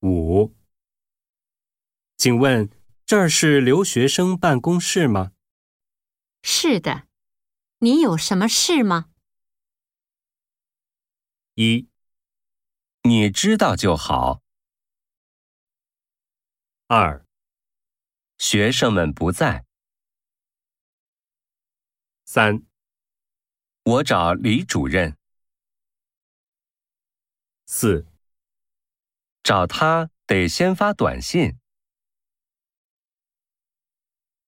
[0.00, 0.54] 五，
[2.16, 2.70] 请问
[3.04, 5.32] 这儿是留学生办公室吗？
[6.42, 7.06] 是的，
[7.80, 9.10] 你有什么事吗？
[11.54, 11.86] 一、
[13.02, 14.42] 你知道就好。
[16.86, 17.26] 二、
[18.38, 19.66] 学生们不在，
[22.24, 22.62] 三、
[23.84, 25.18] 我找李主任，
[27.66, 28.06] 四、
[29.50, 31.54] 找他得先发短信。